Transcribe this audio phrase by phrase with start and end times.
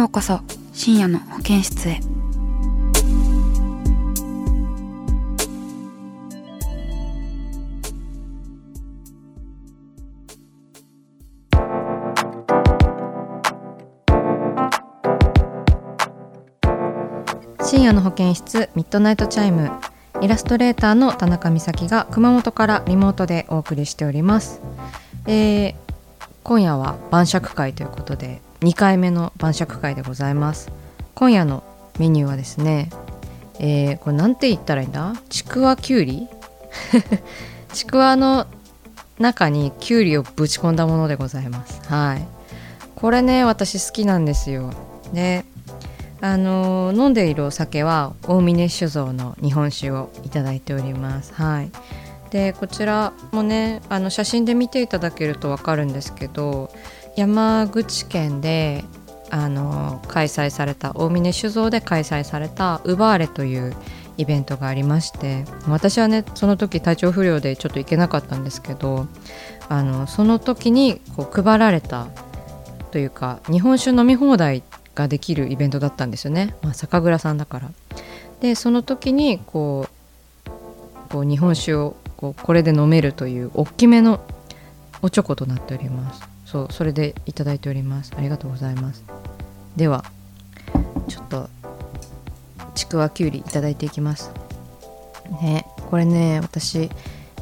[0.00, 0.40] ようこそ
[0.72, 2.00] 深夜の保健室へ。
[17.62, 19.70] 深夜の保健室ミッドナイトチャイム。
[20.22, 24.62] イラストレーターの田中美咲が熊本からリモートでお送りしております、
[25.26, 25.74] えー
[26.42, 30.70] 今夜は晩酌会ということで2回目の晩酌会でございます。
[31.14, 31.62] 今夜の
[31.98, 32.90] メニューはですね
[33.58, 35.14] えーこれなんて言ったらいいんだ？
[35.28, 36.28] ちくわきゅうり？
[37.72, 38.46] ちくわの
[39.18, 41.80] 中にきゅうりをぶち込んだものでございます。
[41.88, 42.26] はい。
[42.96, 44.70] これね私好きなんですよ。
[45.12, 45.44] で
[46.20, 51.32] あの飲んでいるお酒は大峰酒造の日本酒をいただいております。
[51.32, 51.70] はい。
[52.30, 56.70] でこちらもねあの写真で見ていただけるとわかるんですけど
[57.16, 58.84] 山口県で
[59.30, 63.74] あの開催された大峰酒造で開催されたウバーレという
[64.16, 69.06] イベントがありまして私はねその時体調不良でちょっと行けなかったんですけど
[69.68, 72.08] あのその時にこう配られた
[72.90, 74.62] というか日本酒飲み放題
[74.94, 77.70] ができるイベントだったんですよね、まあ、酒蔵さんだから。
[78.40, 80.00] でその時にこう
[81.10, 84.20] こう日本酒をこうこれで飲めるという大きめの
[85.02, 88.12] おちょことなっておりますそうそれでいただいております。
[88.16, 89.04] ありがとうございます。
[89.76, 90.04] では
[91.08, 91.48] ちょっと
[92.74, 94.32] ちくわきゅうりいただいていきます。
[95.42, 96.90] ねこれね私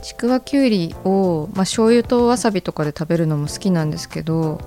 [0.02, 4.60] ちくわきゅうりを、まあ、醤油とわさびとかで食べるのも好きなんですけど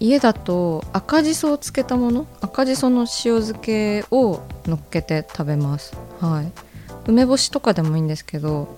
[0.00, 3.06] 家だと赤じそをつけたもの赤じその塩
[3.40, 5.96] 漬けを乗っけて食べます。
[6.20, 6.52] はい。
[7.06, 8.68] 梅干しとかでもいいんですけど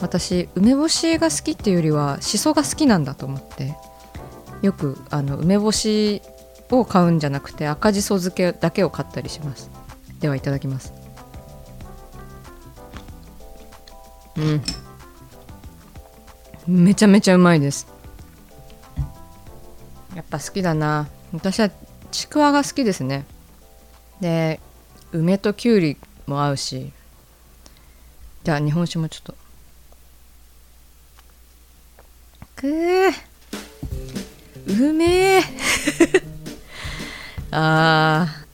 [0.00, 3.74] 私梅干しが好きっていうよりはしそが好きなんだと思って。
[4.64, 6.22] よくあの梅干し
[6.70, 9.70] を買うんじゃなくて赤じそ漬けだけを買ったりします。
[10.20, 10.94] ではいただきます。
[14.38, 14.62] うん。
[16.66, 17.86] めちゃめちゃうまいです。
[20.16, 21.08] やっぱ好きだな。
[21.34, 21.70] 私は
[22.10, 23.26] ちくわが好きですね。
[24.22, 24.60] で
[25.12, 26.90] 梅ときゅうりも合うし。
[28.44, 29.34] じゃあ日本酒もちょっと。
[32.56, 33.33] くー
[34.66, 35.40] うめえ。
[37.50, 38.44] あー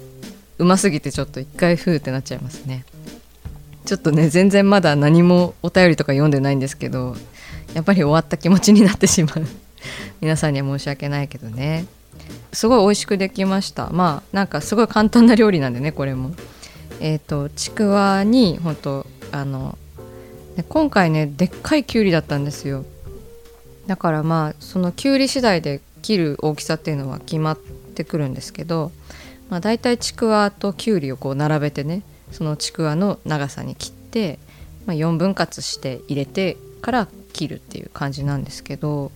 [0.59, 2.85] うますぎてちょっと一回ふーってなっちゃいますね。
[3.87, 7.17] ちょっとね全然まだ何もお便りとか読んでないんですけど
[7.75, 9.47] やっぱり終わった気持ちになってしまう。
[10.21, 11.87] 皆さんには申し訳ないけどね。
[12.53, 13.89] すごい美味しくできました。
[13.91, 16.33] まあなんかすごい簡単な料理なんでねこれも。
[17.01, 19.79] えっ、とちくわに本当あの
[20.69, 22.85] 今回ねでっかいきゅうりだったんですよ。
[23.87, 28.93] だからまあそのきゅうり次第で切る大きさっていうのは決まってくるんですけど、
[29.49, 32.03] まあ、大体ちくわときゅうりをこう並べてね
[32.33, 34.39] そのちくわの長さに切って、
[34.87, 39.13] まあ、4分割して入れてから切るっていう感じなんですけど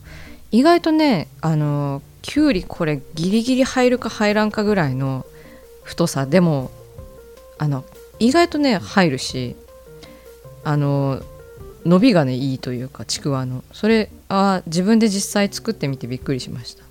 [0.50, 5.26] 意外とねあのきゅうりこれギリギリ入るか入らんかぐらいの
[5.82, 6.70] 太さでも
[7.58, 7.84] あの
[8.19, 9.56] 意外とね入るし
[10.62, 11.22] あの
[11.84, 13.62] 伸びがねいいというかちくわの。
[13.72, 16.84] それは自分で実際作ってみてびっくりしました。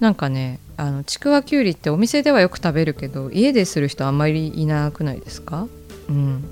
[0.00, 5.66] なんかねあのちくわきゅうりってお店ではよく食べるけど家でする人あんまりいなくないですか？
[6.08, 6.44] うん。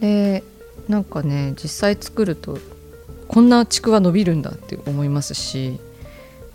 [0.00, 0.42] で
[0.88, 2.58] なんかね実際作ると
[3.28, 5.78] こんなちくわ伸びるんだって思いますし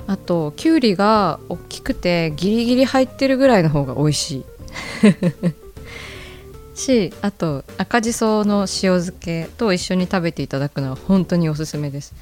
[0.06, 4.46] あときゅうりが大きくてギリギリ入ってるぐらいの方が美味しい。
[6.78, 8.68] しあと赤じその塩
[9.00, 12.14] 漬けと一緒に食べていただくのは本当におすすめです。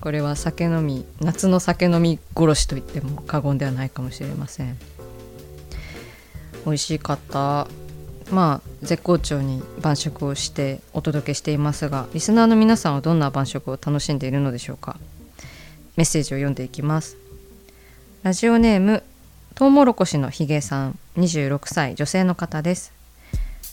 [0.00, 4.76] これは酒飲み夏の酒飲み殺しと言っても過言ではないかもしれません。
[6.64, 7.68] 美味しかった。
[8.30, 14.96] まあ絶好調に晩食をしてお届けしていますがリスナーの皆さんはどんな晩食を楽しんでいるのでしょうか。
[15.96, 17.16] メッセージを読んでいきます。
[18.22, 19.02] ラジオネーム
[19.54, 22.97] トウモロコシのひげさん26歳女性の方です。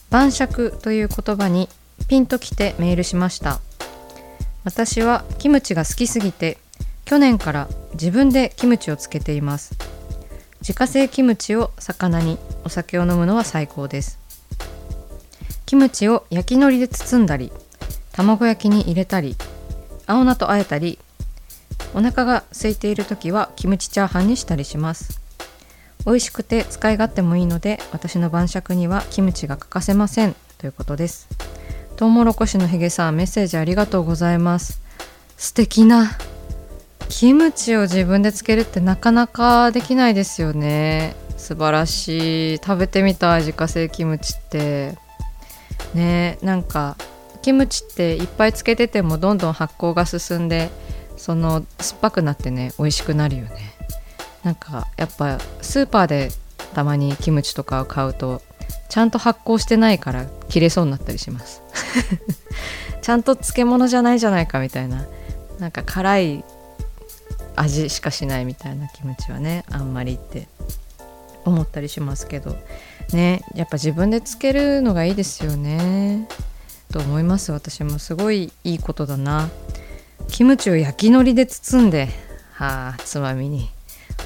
[0.10, 1.70] 晩酌という言葉に
[2.08, 3.60] ピンときてメールしました。
[4.64, 6.58] 私はキムチが好きすぎて
[7.06, 9.76] 去年から自分でキムチをつけています。
[10.62, 14.20] 自家製キムチを魚にお酒を飲むのは最高です。
[15.66, 17.52] キムチを焼き海苔で包んだり
[18.12, 19.36] 卵焼きに入れたり
[20.06, 21.00] 青菜と和えたり
[21.94, 25.25] お腹が空いている時はキムチチャーハンにしたりします。
[26.06, 30.36] 美味しくて使い勝手もいいので私の晩酌にはキムチが欠かせません。
[30.58, 31.28] ということです。
[31.96, 34.82] トウモロコシのひげさんメッセージありがとうございます。
[35.38, 36.12] 素敵な。
[37.10, 41.16] キムチを自分でつけるってなかなかできないですよね。
[41.38, 42.58] 素晴らしい。
[42.58, 44.98] 食べてみたい自家製キムチって。
[45.94, 46.98] ねなんか
[47.42, 50.70] キムチっていっぱいつけててもどんどん発酵が進んで
[51.16, 53.75] その酸っぱくなってね美味しくなるよね。
[54.46, 56.30] なんかやっぱスーパーで
[56.76, 58.44] たまにキムチとかを買うと
[58.90, 61.62] ちゃんと発酵してないから切れそうになったりします。
[63.02, 65.06] ちゃんと漬物じゃないじゃないかみたいな。
[65.60, 66.44] なんか辛い
[67.56, 70.48] 味しかしないみたいなキムチはねあんまりって
[71.44, 72.56] 思ったりしますけど。
[73.14, 76.28] ねやっぱ自分でつけるのがいいですよね。
[76.94, 79.50] と思います私もすごいいいことだな。
[80.28, 82.10] キムチを焼き海苔で包んで。
[82.54, 83.75] はあつまみに。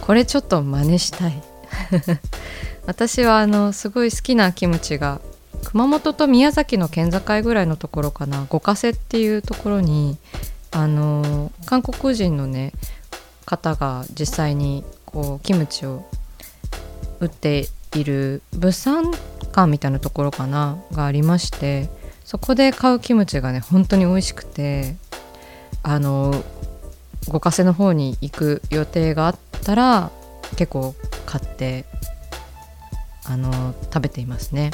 [0.01, 1.41] これちょっと真似したい。
[2.85, 5.21] 私はあのすごい好きなキムチが
[5.63, 8.45] 熊本と宮崎の県境ぐらいのところかな。
[8.49, 10.17] 五ヶ瀬っていうところに
[10.71, 12.73] あの韓国人のね
[13.45, 16.05] 方が実際にこうキムチを
[17.19, 19.11] 売っている物産
[19.51, 21.89] 館みたいなところかながありまして
[22.23, 24.95] そこで買うキムチがね本当に美味しくて
[25.81, 26.43] あの
[27.27, 30.11] 五ヶ瀬の方に行く予定があったら
[30.55, 30.95] 結構
[31.25, 31.85] 買って
[33.25, 34.71] あの食べていますね。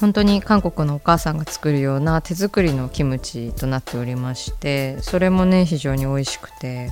[0.00, 6.90] 本当に韓国のお母さんが作るような手作りのキムチとなっておりましてそれもね非常に美味しくて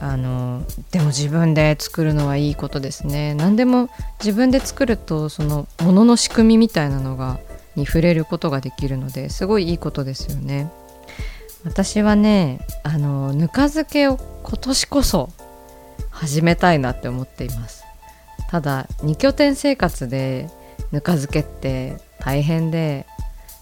[0.00, 3.34] あのでも自分で作るのはいいことですね。
[3.34, 3.88] 何でも
[4.18, 7.38] 自分で作るとそのものの仕組みみたいなのが
[7.76, 10.70] に触れることができるのですごいいいことですよね。
[11.64, 15.30] 私はねあのぬか漬けを今年こそ
[16.16, 17.84] 始めたいなって思っています。
[18.50, 20.48] ただ2拠点生活で
[20.92, 23.06] ぬか漬けって大変で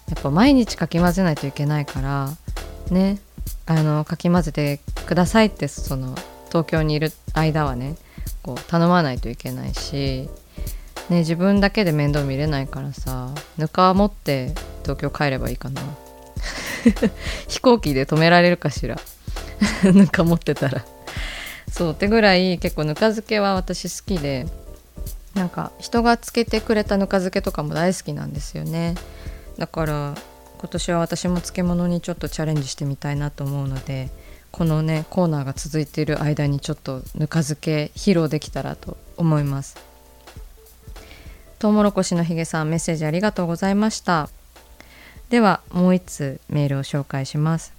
[0.09, 2.31] やっぱ毎日かき混ぜないといけないから
[2.91, 3.19] ね
[3.67, 6.15] あのかき混ぜてくださいってその
[6.49, 7.97] 東京にいる間はね
[8.43, 10.29] こう頼まないといけないし、
[11.09, 15.83] ね、自分だけで面倒見れないからさぬか持って東京帰ればいいかな。
[17.49, 18.99] 飛行機で止められるかしら。
[19.95, 20.85] ぬか持ってたら。
[21.75, 24.47] そうってぐらい結構ぬか漬けは私好きで
[25.35, 28.95] なんか人がつけてくれたぬか漬けとかも大好きなんですよね。
[29.59, 30.15] だから
[30.61, 34.09] 今年は私も漬物にちょっとチャレンジしてみたいなと思うので
[34.53, 39.77] このねコーナーが続いている間にちょっとぬか漬け披露できたらと思います。
[41.59, 44.29] トウモロコシのひげさんメッセージありがとうございました。
[45.29, 47.73] ではもう一通メールを紹介します。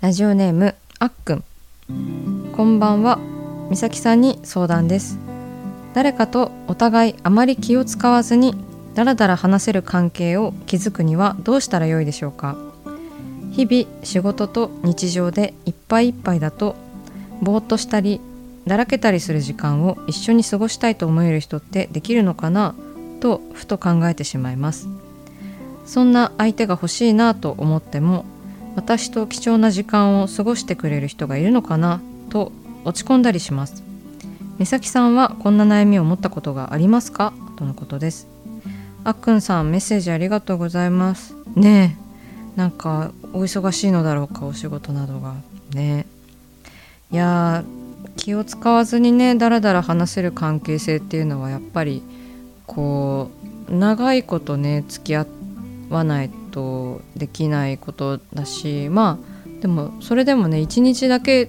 [0.00, 1.44] ラジオネームあっくん。
[2.52, 3.18] こんばんは。
[3.70, 5.18] みさきさんに相談です。
[5.94, 8.54] 誰かとお互いあまり気を使わずに
[8.94, 12.58] だらだら話せる関係を築くにはどうしたらよいでしょうか。
[13.52, 16.76] 日々仕事と日常でいっぱいいっぱいだと
[17.40, 18.20] ぼーっとしたり
[18.66, 22.74] だらけたりする時間を一緒に過ごしたいと思える人ってできるのかな
[23.20, 24.88] とふと考えてしまいます。
[25.86, 28.26] そんな相手が欲しいなと思っても
[28.76, 32.50] 私と貴重な時間を過ごしてくれる人がいるのかなと
[32.84, 33.82] 落ち込んだりします。
[34.58, 37.32] 美咲さんはこんな悩みを持ったことがありますか？
[37.56, 38.26] とのことです。
[39.04, 41.34] あっくんさんメッセージありがとうございます。
[41.54, 42.58] ねえ。
[42.58, 45.34] なんかお忙しいのだろうかお仕事などが。
[45.74, 46.06] ね
[47.10, 47.64] いや
[48.16, 52.02] 気を使わずにねだらだら話せる関係性っていうのはやっぱり
[52.66, 53.30] こ
[53.68, 55.26] う長いことね付き合
[55.90, 61.48] わないとできないことだしまあでもそれでもね一日だけ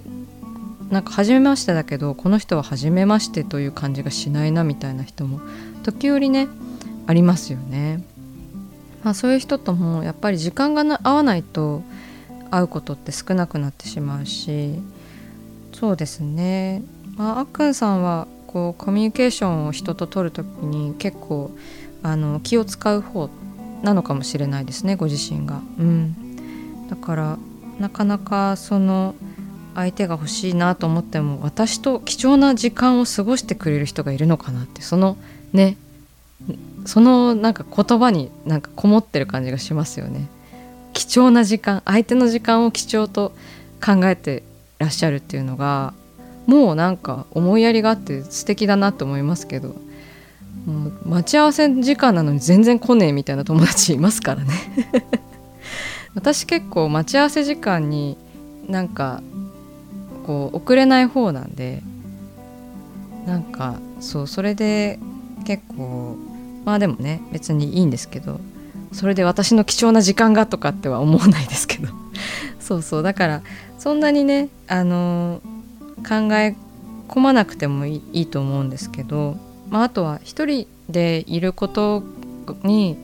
[0.94, 5.42] なんか初めましてだけどこの人は初めましてという感じがしないなみたいな人も
[5.82, 6.48] 時折ね
[7.08, 8.04] ありますよね。
[9.04, 11.82] まあ、そういう人ともやっぱり時間が合わないと
[12.52, 14.80] 会うことって少なくなってしまうし
[15.74, 16.84] そうですね、
[17.18, 21.52] まあ、あっくんさんはこうコミュニケーションを人と取る時に結構
[22.02, 23.30] あの気を使う方
[23.82, 25.62] なのかもしれないですねご自身が。
[25.80, 27.38] うん、だから
[27.80, 29.16] なかなかその
[29.76, 35.18] 相手が欲しいなと思っても私と貴重な時間を過ごしてくれる人がいるのかなってその
[35.52, 35.78] ね
[36.86, 40.28] そのなんか言葉になんかこもってる感じがしますよね。
[40.92, 43.32] 貴重な時間相手の時間を貴重と
[43.84, 44.44] 考えて
[44.78, 45.94] らっしゃるっていうのが
[46.46, 49.70] もうなんか思いやりがあって素敵だなと思いますけど
[50.66, 54.54] もう待ち合わせ時間なのに全然来ねえみたいな友達いますからね
[56.16, 58.18] 私結構待ち合わせ時間に
[58.68, 59.22] なんか
[60.26, 61.82] こう遅れない方なんで
[63.26, 65.00] なんかそうそれで
[65.46, 66.18] 結構
[66.66, 68.40] まあでもね別にいいんですけど
[68.92, 71.90] それで私の貴重な時間がとかっては思わないですけど。
[72.60, 73.42] そうそうだから
[73.78, 75.42] そんなにねあの
[76.08, 76.56] 考え
[77.10, 79.36] 込まなくてもいいと思うんですけど、
[79.70, 82.04] まあ、あとは一人でいること
[82.64, 82.98] に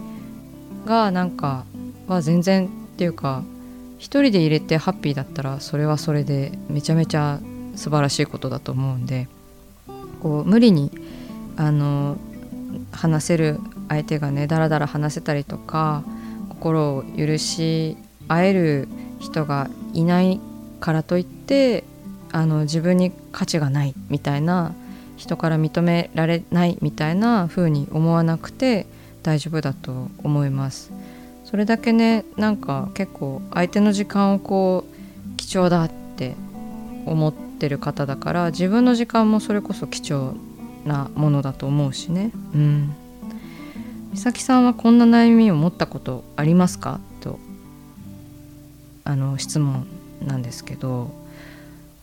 [0.85, 1.65] がなんか
[2.07, 3.43] は全然っていうか
[3.99, 7.39] 一人で入れてハッピーだったらそれはそれでめちゃめちゃ
[7.75, 9.27] 素晴らしいことだと思うんで
[10.21, 10.91] こう無理に
[11.57, 12.17] あの
[12.91, 16.03] 話せる相手がねだらだら話せたりとか
[16.49, 18.87] 心を許し合える
[19.19, 20.39] 人がいない
[20.79, 21.83] からといって
[22.31, 24.73] あの自分に価値がないみたいな
[25.17, 28.85] 人から認められないみたいな風に思わなくて
[29.23, 30.91] 大丈夫だと思います。
[31.49, 36.35] それだけねなんか結構相手の時間をこう貴重だって
[37.05, 40.35] 思ってる方だから自分の時間もそれこそ貴重
[40.85, 42.31] なものだと思うしね。
[42.53, 42.95] うん。
[44.11, 46.99] 美咲さんはこんな悩みを持ったことありますか？
[47.21, 47.39] と
[49.03, 49.87] あの質問
[50.25, 51.11] なんですけど。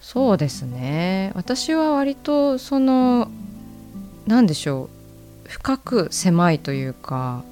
[0.01, 1.33] そうですね。
[1.35, 3.29] 私は割とその
[4.27, 4.89] 何でしょ
[5.45, 7.45] う深く狭いというか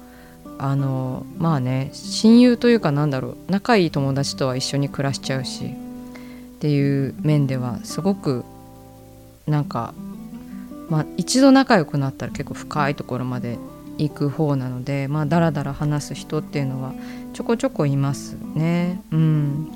[0.57, 8.45] あのまあね親友というかなんだろう仲いい友達とは一緒に暮らしちゃうしっていう面ではすごく
[9.47, 9.93] なんか
[10.89, 13.57] まあ一度仲良くなったら結構深いところまで
[13.97, 16.93] 行く方なのでまあだらだら話す人っていうのは
[17.33, 19.01] ちょこちょこいますね。
[19.11, 19.71] うん。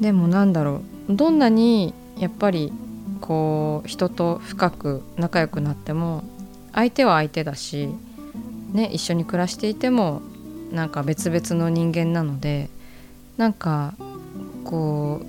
[0.00, 2.72] でもなんだろうどんなにやっぱり
[3.20, 6.24] こう人と深く仲良くなっても
[6.72, 7.88] 相手は相手だし
[8.72, 10.22] ね、一緒に暮らしていても
[10.72, 12.70] なんか別々の人間なので
[13.36, 13.94] なんか
[14.64, 15.26] こう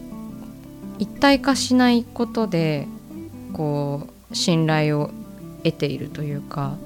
[1.00, 2.88] 一体化しないことで
[3.54, 5.10] こう信頼を
[5.64, 6.78] 得ているというか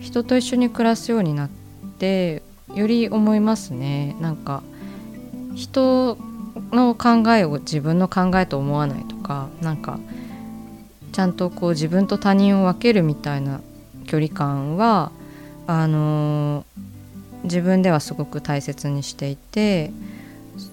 [0.00, 1.48] 人と一緒に暮らすようになっ
[1.98, 2.42] て
[2.74, 4.16] より思いますね。
[4.20, 4.62] なんか
[5.54, 6.16] 人
[6.72, 9.98] の考えを自分の考えと思わないとかなんか
[11.12, 13.60] ちゃんとこう自分と他人を分けるみたいな
[14.06, 15.12] 距離感は
[15.70, 16.64] あの
[17.44, 19.92] 自分ではすごく大切にしていて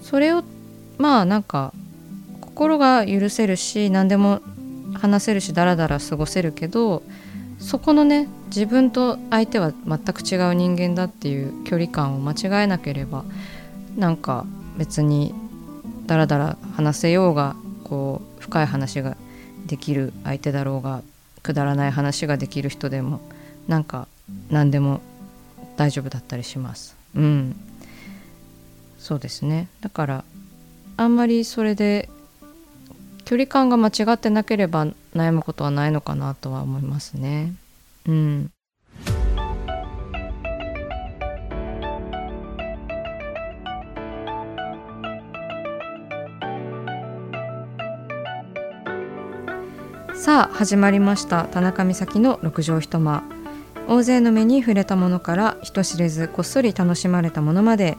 [0.02, 0.42] それを
[0.98, 1.72] まあなんか
[2.40, 4.40] 心が許せるし何でも
[4.94, 7.04] 話せるしダラダラ過ごせるけど
[7.60, 13.24] そこのね自分と相手は全く違う人間だっていう距離感を間違えなければ
[13.96, 14.46] なんか
[14.78, 15.32] 別に
[16.06, 19.16] ダラダラ話せようがこう深い話が
[19.66, 21.02] できる相手だろうが
[21.44, 23.20] くだらない話ができる人でも
[23.68, 24.08] なんか
[24.50, 25.00] 何でも
[25.76, 26.96] 大丈夫だったりします。
[27.14, 27.56] うん、
[28.98, 29.68] そうですね。
[29.80, 30.24] だから
[30.96, 32.08] あんまりそれで
[33.24, 37.52] 距離感が間違ってなければ悩むことはないのかなとは思いますね。
[38.06, 38.50] うん、
[50.14, 51.44] さあ始まりました。
[51.44, 53.37] 田中美咲の六畳一間。
[53.88, 57.96] 大勢の目に触れたものから人知れずこっそり楽しまれたものまで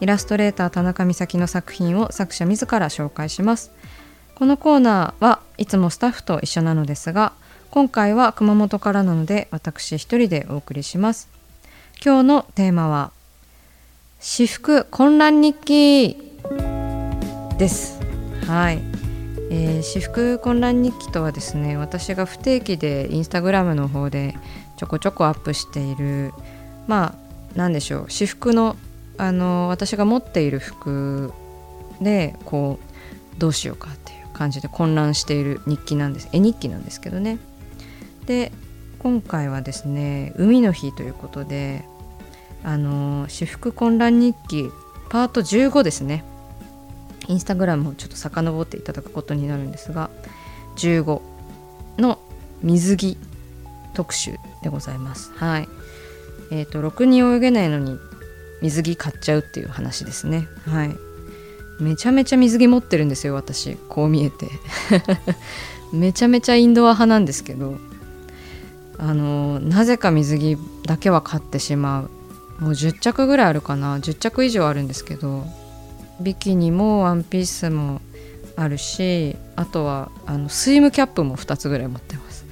[0.00, 3.70] イラストレーター田中美咲の作品を作者自ら紹介します。
[4.34, 7.32] このコーナーはいつもスタッフと一緒なのですが
[7.70, 11.28] 今回は熊本からなので私一人でお送りします。
[12.04, 13.12] 今日のテーマは
[14.18, 16.16] 私服混乱日記
[17.58, 18.00] です。
[18.44, 18.80] はい。
[19.50, 24.34] えー、私服混乱日記とはですね私が不定期でインスタグラムの方で
[24.78, 26.32] ちょこちょこアップしている
[26.86, 27.14] まあ
[27.56, 28.76] 何でしょう私服の
[29.18, 31.32] あの私が持っている服
[32.00, 32.78] でこ
[33.36, 36.28] うどうしようかっていう感じで混乱している日記なんです。
[36.32, 37.38] 絵日記なんですけどね。
[38.26, 38.52] で
[39.00, 41.84] 今回はですね海の日ということで
[42.62, 44.70] あの私服混乱日記
[45.08, 46.24] パート15ですね。
[47.26, 50.10] インスタグラムをちょっと遡っていただくことになるんですが
[50.76, 51.20] 15
[51.98, 52.20] の
[52.62, 53.18] 水着。
[53.98, 55.32] 特集でございます。
[55.34, 55.68] はい。
[56.52, 57.98] えっ、ー、とろくに泳げないのに
[58.62, 60.46] 水着買っちゃうっていう話ですね。
[60.68, 60.94] はい。
[61.80, 63.74] めちゃめちゃ水着持ってるんですよ私。
[63.88, 64.46] こう見えて。
[65.92, 67.76] めちゃめちゃインドア派なんですけど。
[69.00, 72.02] あのなぜか水着だけは買ってしま
[72.60, 72.62] う。
[72.62, 73.98] もう10着ぐらいあるかな。
[73.98, 75.44] 10着以上あるんですけど。
[76.20, 78.00] ビキニもワンピースも
[78.56, 82.44] あるしあとはあのスイムキャップも2つぐらい持ってます。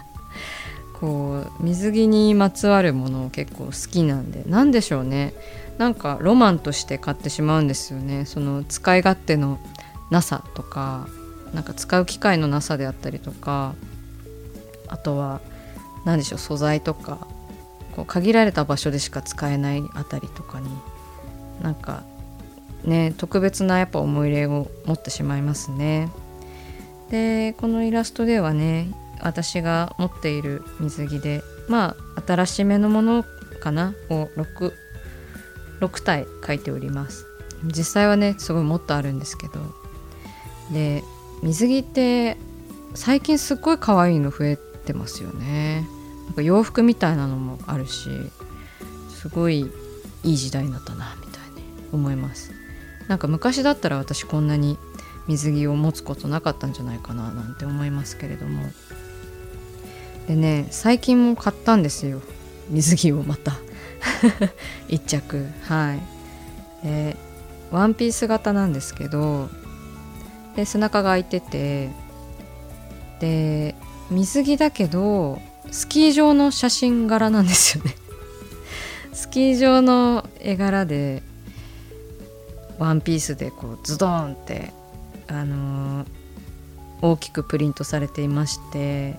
[1.00, 5.32] こう水着にまつわるものを結構好きなんで何でしょうね
[5.78, 9.58] なんかロマンとして買ってしまうんですよねその使い勝手の
[10.10, 11.08] なさとか
[11.54, 13.74] なんか使う機会のなさであったりとか
[14.88, 15.40] あとは
[16.04, 17.26] 何でしょう素材とか
[17.92, 20.68] こう限られた場所でしか使えないあたりとかに
[21.62, 22.02] なんか
[22.84, 26.10] ね特別なやっぱ思い入れを持ってしまいますね。
[27.10, 28.88] でこのイラストではね
[29.22, 33.24] 私が持っている水着でまあ新しめのもの
[33.60, 34.72] かなを 6,
[35.80, 37.26] 6体描いております。
[37.64, 39.60] 実際はねすごいもっとあるんですけど。
[40.72, 41.02] で
[41.42, 42.36] 水着って
[42.94, 45.86] 最近すっごい可愛いの増えてますよね。
[46.26, 48.08] なんか洋服みたいなのもあるし
[49.08, 49.70] すごい
[50.22, 52.52] いい時代になったなみたいに思います。
[53.08, 54.78] なんか昔だったら私こんなに
[55.26, 58.70] 水着を持つことなかったんじゃないかななんて思いますけれども。
[60.30, 62.22] でね最近も買ったんですよ。
[62.68, 63.54] 水着をまた。
[64.86, 65.48] 1着。
[65.64, 65.96] は
[66.84, 66.86] い。
[66.86, 67.16] で
[67.72, 69.48] ワンピース型なんですけど
[70.54, 71.90] で背中が開いてて
[73.18, 73.74] で
[74.08, 75.40] 水着だけど
[75.72, 77.96] スキー場の写真柄なんですよね。
[79.12, 81.24] スキー場の絵柄で
[82.78, 84.72] ワンピースでこうズドンって
[85.26, 86.06] あのー、
[87.02, 89.18] 大きくプリントされていまして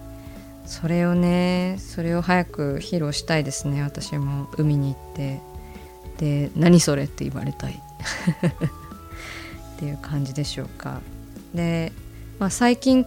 [0.72, 3.84] それをねそれを早く披露したいですね。
[3.84, 5.42] 私も海に行って。
[6.18, 7.74] で何それって言われたい。
[7.74, 7.76] っ
[9.78, 11.02] ていう感じでしょうか。
[11.54, 11.92] で、
[12.40, 13.06] まあ、最近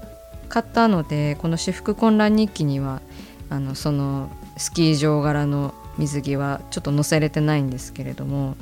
[0.50, 3.00] 買ったのでこの私服混乱日記には
[3.48, 8.57] あのそのスキー場柄の水着はちょっと載せれてないんですけれども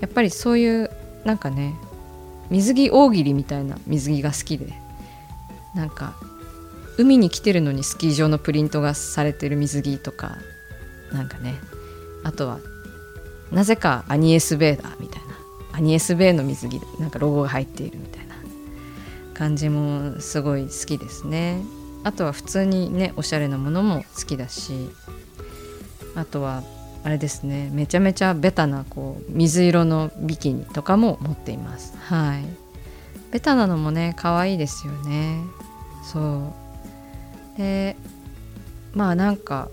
[0.00, 0.90] やっぱりそういう
[1.24, 1.76] なんかね
[2.50, 4.72] 水着大喜利みたいな水着が好きで
[5.76, 6.16] なんか
[6.98, 10.38] 海に来てるのにスキー場のプリントがされてる水着とか
[11.12, 11.60] なんかね。
[12.24, 12.60] あとは
[13.50, 15.32] なぜかアニエス・ベーダーみたいな。
[15.72, 18.32] アニエス・ベーの水着なんかロゴが入っているみたいな。
[19.34, 21.62] 感じもすごい好きですね。
[22.04, 24.90] あとは普通にねおしゃれなものも好きだし。
[26.14, 26.62] あとは
[27.04, 27.70] あれですね。
[27.72, 31.94] めちゃめちゃベタなこう水色のビキニとかも持っています。
[31.98, 32.44] はい。
[33.32, 35.40] ベタなのもね可愛いですよね。
[36.04, 36.61] そう。
[37.56, 37.96] で
[38.94, 39.68] まあなんか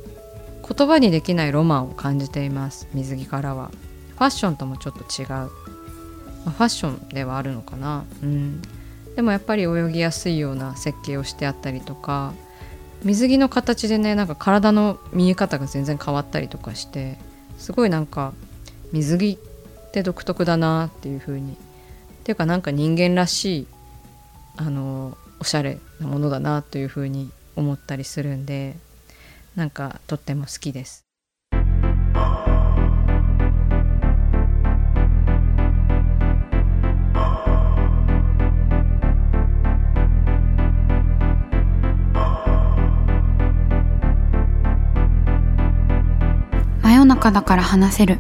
[0.68, 2.88] 言葉にできないロマンを感じています。
[2.94, 3.72] 水着からは。
[4.16, 5.48] ファッションともちょっと違う、ま
[6.48, 8.06] あ、ファッションではあるのかな。
[8.22, 8.62] うん。
[9.16, 12.34] でもやっぱり泳ぎやすいような設計をしてあったりとか
[13.04, 17.18] 水着の形でねなんか体の見え方が全然変わったりとかして
[17.58, 18.34] すごいなんか
[18.94, 19.38] 水着
[19.88, 21.54] って独特だなっていう風に。
[21.54, 21.56] っ
[22.24, 23.68] ていうかなんか人間らしい
[24.56, 28.76] あのおしゃれなものだなという風に思ったりするんで
[29.56, 31.06] なんかとっても好きです。
[46.82, 48.20] 真夜中だから話せる。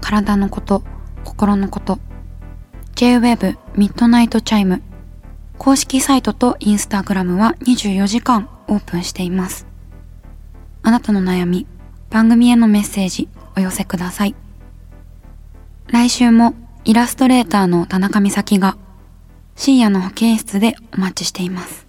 [0.00, 0.82] 体のこと
[1.24, 1.98] 心のこと。
[2.94, 4.82] J-WEB ミッドナイトチャイム
[5.58, 8.48] 公式サイトとインスタグラムは24時間。
[8.70, 9.66] オープンしています。
[10.82, 11.66] あなたの悩み、
[12.08, 14.34] 番組へのメッセージお寄せください。
[15.88, 16.54] 来週も
[16.84, 18.78] イラストレーターの田中美咲が
[19.56, 21.86] 深夜の保健室でお待ちしています。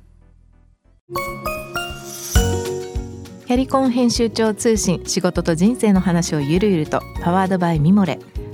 [3.46, 8.18] キャリコン編集長通信仕事と人生の話をゆるゆるとパワードバイミモレ